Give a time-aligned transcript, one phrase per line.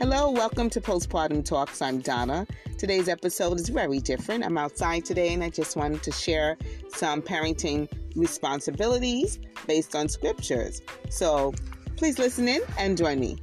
[0.00, 1.82] Hello, welcome to Postpartum Talks.
[1.82, 2.46] I'm Donna.
[2.78, 4.46] Today's episode is very different.
[4.46, 6.56] I'm outside today and I just wanted to share
[6.88, 10.80] some parenting responsibilities based on scriptures.
[11.10, 11.52] So
[11.98, 13.42] please listen in and join me.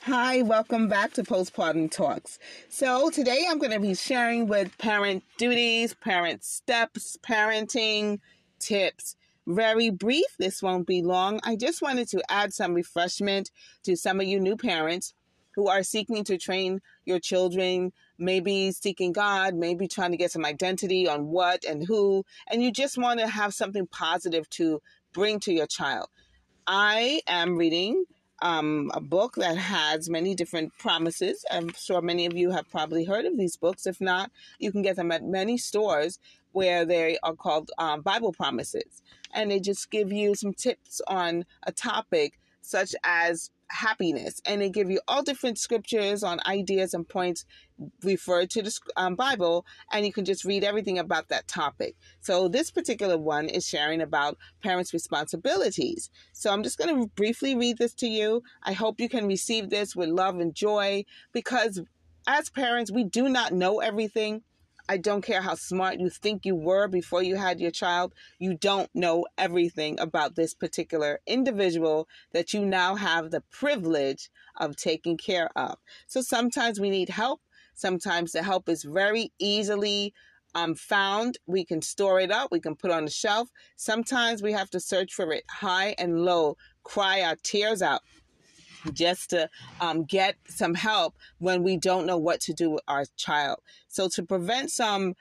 [0.00, 2.40] Hi, welcome back to Postpartum Talks.
[2.68, 8.18] So, today I'm going to be sharing with parent duties, parent steps, parenting
[8.58, 9.14] tips,
[9.48, 10.26] very brief.
[10.38, 11.40] This won't be long.
[11.42, 13.50] I just wanted to add some refreshment
[13.84, 15.14] to some of you new parents
[15.54, 20.44] who are seeking to train your children, maybe seeking God, maybe trying to get some
[20.44, 24.80] identity on what and who, and you just want to have something positive to
[25.12, 26.08] bring to your child.
[26.66, 28.04] I am reading
[28.40, 31.44] um, a book that has many different promises.
[31.50, 33.86] I'm sure many of you have probably heard of these books.
[33.86, 36.18] If not, you can get them at many stores
[36.52, 39.02] where they are called um, Bible promises.
[39.34, 44.40] And they just give you some tips on a topic such as happiness.
[44.46, 47.44] And they give you all different scriptures on ideas and points
[48.02, 51.94] referred to the um, Bible, and you can just read everything about that topic.
[52.20, 56.10] So, this particular one is sharing about parents' responsibilities.
[56.32, 58.42] So, I'm just going to briefly read this to you.
[58.62, 61.80] I hope you can receive this with love and joy because
[62.28, 64.42] as parents, we do not know everything.
[64.90, 68.54] I don't care how smart you think you were before you had your child, you
[68.54, 75.18] don't know everything about this particular individual that you now have the privilege of taking
[75.18, 75.76] care of.
[76.06, 77.42] So sometimes we need help.
[77.74, 80.14] Sometimes the help is very easily
[80.54, 81.38] um, found.
[81.46, 83.50] We can store it up, we can put on the shelf.
[83.76, 88.00] Sometimes we have to search for it high and low, cry our tears out
[88.92, 89.48] just to
[89.80, 93.60] um, get some help when we don't know what to do with our child.
[93.88, 95.14] So, to prevent some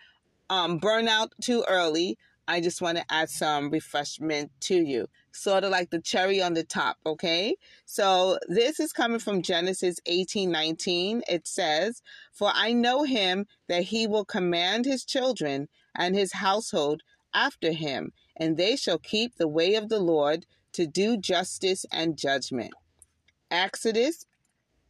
[0.49, 5.71] um, burnout too early, I just want to add some refreshment to you, sort of
[5.71, 7.57] like the cherry on the top, okay?
[7.85, 11.23] So, this is coming from Genesis 18 19.
[11.27, 12.01] It says,
[12.31, 17.03] For I know him that he will command his children and his household
[17.33, 22.17] after him, and they shall keep the way of the Lord to do justice and
[22.17, 22.73] judgment.
[23.51, 24.25] Exodus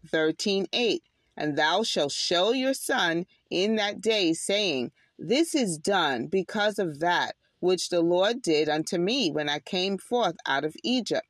[0.07, 1.03] 13 8.
[1.35, 6.99] And thou shalt show your son in that day, saying, This is done because of
[6.99, 11.27] that which the Lord did unto me when I came forth out of Egypt.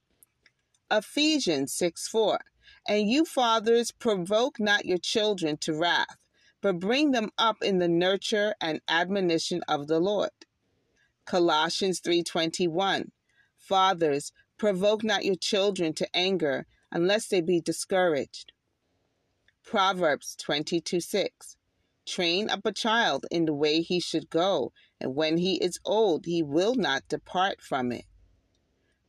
[0.89, 2.39] Ephesians 6 4.
[2.87, 6.17] And you fathers provoke not your children to wrath,
[6.61, 10.31] but bring them up in the nurture and admonition of the Lord.
[11.25, 13.11] Colossians 3:21
[13.57, 18.51] Fathers provoke not your children to anger unless they be discouraged.
[19.63, 21.57] Proverbs 22 6.
[22.05, 26.25] Train up a child in the way he should go, and when he is old,
[26.25, 28.05] he will not depart from it.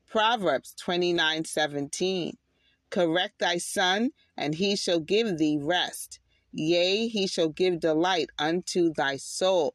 [0.07, 2.39] Proverbs 29 17.
[2.91, 6.19] Correct thy son, and he shall give thee rest.
[6.51, 9.75] Yea, he shall give delight unto thy soul.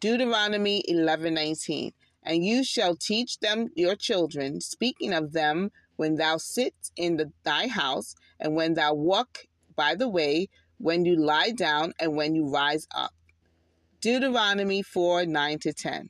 [0.00, 6.72] Deuteronomy 11:19 And you shall teach them your children, speaking of them when thou sit
[6.96, 9.46] in the, thy house, and when thou walk
[9.76, 13.12] by the way, when you lie down, and when you rise up.
[14.00, 16.08] Deuteronomy 4 9 to 10.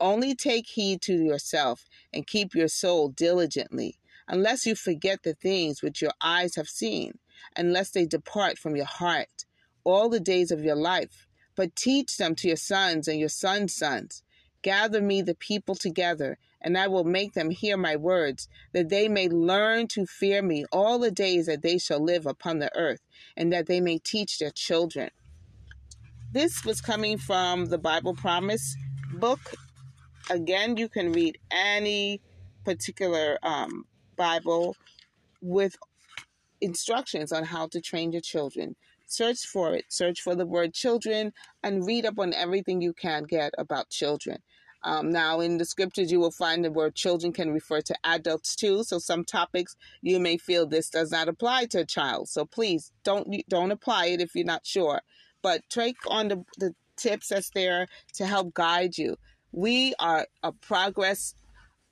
[0.00, 5.80] Only take heed to yourself and keep your soul diligently, unless you forget the things
[5.80, 7.20] which your eyes have seen,
[7.56, 9.44] unless they depart from your heart
[9.84, 11.28] all the days of your life.
[11.54, 14.24] But teach them to your sons and your sons' sons.
[14.62, 19.06] Gather me the people together and I will make them hear my words, that they
[19.06, 23.02] may learn to fear me all the days that they shall live upon the earth,
[23.36, 25.10] and that they may teach their children.
[26.32, 28.76] This was coming from the Bible Promise
[29.12, 29.54] book.
[30.30, 32.22] Again, you can read any
[32.64, 33.84] particular um,
[34.16, 34.74] Bible
[35.42, 35.76] with
[36.62, 38.74] instructions on how to train your children.
[39.06, 39.84] Search for it.
[39.90, 44.38] Search for the word children and read up on everything you can get about children.
[44.84, 48.54] Um, now, in the scriptures, you will find the word children can refer to adults
[48.54, 48.84] too.
[48.84, 52.28] So, some topics you may feel this does not apply to a child.
[52.28, 55.00] So, please don't don't apply it if you're not sure.
[55.42, 59.16] But take on the, the tips that's there to help guide you.
[59.52, 61.34] We are a progress,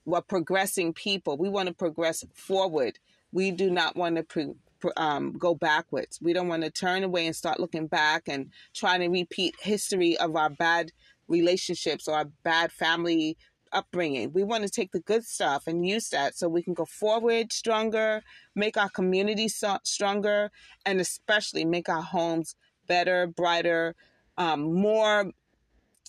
[0.05, 1.37] we're progressing people.
[1.37, 2.99] We want to progress forward.
[3.33, 4.55] We do not want to pre,
[4.97, 6.19] um, go backwards.
[6.21, 10.17] We don't want to turn away and start looking back and trying to repeat history
[10.19, 10.93] of our bad
[11.33, 13.37] relationships or a bad family
[13.73, 14.33] upbringing.
[14.33, 17.53] We want to take the good stuff and use that so we can go forward
[17.53, 18.23] stronger,
[18.55, 20.51] make our community so- stronger,
[20.85, 22.55] and especially make our homes
[22.87, 23.95] better, brighter,
[24.37, 25.33] um, more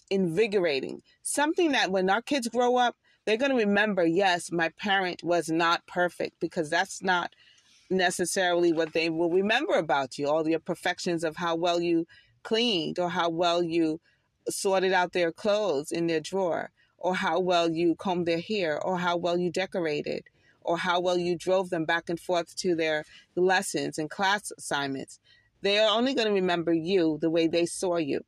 [0.09, 1.01] invigorating.
[1.23, 2.95] Something that when our kids grow up,
[3.25, 7.33] they're going to remember, yes, my parent was not perfect because that's not
[7.89, 12.05] necessarily what they will remember about you, all your perfections of how well you
[12.43, 14.01] cleaned or how well you
[14.49, 18.97] sorted out their clothes in their drawer or how well you combed their hair or
[18.97, 20.23] how well you decorated
[20.61, 23.03] or how well you drove them back and forth to their
[23.35, 25.19] lessons and class assignments.
[25.61, 28.21] They are only going to remember you the way they saw you.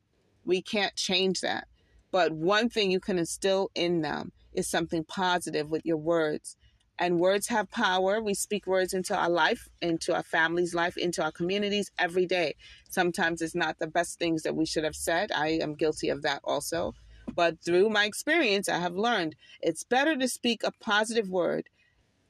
[0.46, 1.68] We can't change that.
[2.12, 6.56] But one thing you can instill in them is something positive with your words.
[6.98, 8.22] And words have power.
[8.22, 12.56] We speak words into our life, into our family's life, into our communities every day.
[12.90, 15.32] Sometimes it's not the best things that we should have said.
[15.34, 16.94] I am guilty of that also.
[17.36, 21.68] But through my experience, I have learned it's better to speak a positive word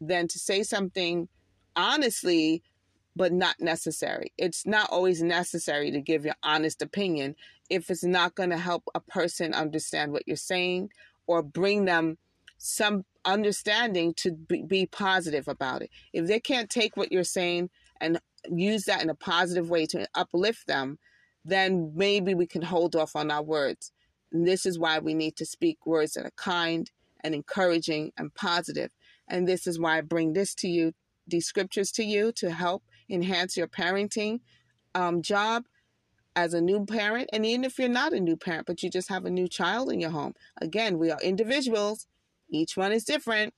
[0.02, 1.28] than to say something
[1.76, 2.64] honestly
[3.16, 4.34] but not necessary.
[4.38, 7.36] It's not always necessary to give your honest opinion
[7.70, 10.90] if it's not going to help a person understand what you're saying
[11.26, 12.18] or bring them
[12.58, 15.90] some understanding to be, be, positive about it.
[16.14, 17.70] If they can't take what you're saying
[18.00, 18.20] and
[18.50, 21.00] use that in a positive way to uplift them,
[21.44, 23.92] then maybe we can hold off on our words.
[24.32, 26.90] And this is why we need to speak words that are kind
[27.24, 28.92] and encouraging and positive.
[29.28, 30.94] And this is why I bring this to you,
[31.28, 34.40] these scriptures to you to help enhance your parenting
[34.94, 35.66] um, job
[36.36, 37.30] as a new parent.
[37.32, 39.92] And even if you're not a new parent, but you just have a new child
[39.92, 42.08] in your home, again, we are individuals,
[42.50, 43.54] each one is different.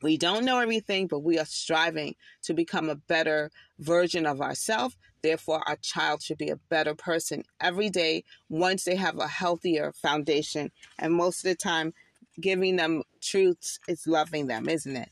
[0.00, 3.50] We don't know everything, but we are striving to become a better
[3.80, 4.96] version of ourselves.
[5.22, 9.92] Therefore, our child should be a better person every day once they have a healthier
[9.92, 10.70] foundation.
[10.98, 11.94] And most of the time,
[12.40, 15.10] giving them truths is loving them, isn't it?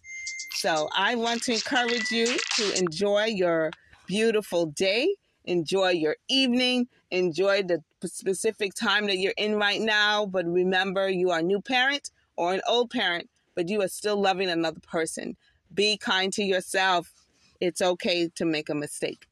[0.53, 3.73] So I want to encourage you to enjoy your
[4.07, 10.27] beautiful day, enjoy your evening, enjoy the specific time that you're in right now.
[10.27, 14.21] But remember, you are a new parent or an old parent, but you are still
[14.21, 15.37] loving another person.
[15.73, 17.13] Be kind to yourself.
[17.61, 19.27] It's okay to make a mistake.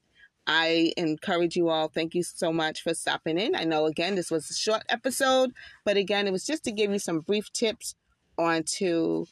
[0.46, 1.88] I encourage you all.
[1.88, 3.54] Thank you so much for stopping in.
[3.54, 5.52] I know, again, this was a short episode,
[5.84, 7.94] but again, it was just to give you some brief tips
[8.36, 9.26] on to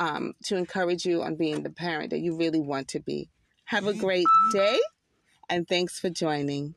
[0.00, 3.30] um, to encourage you on being the parent that you really want to be.
[3.66, 4.78] Have a great day,
[5.48, 6.74] and thanks for joining.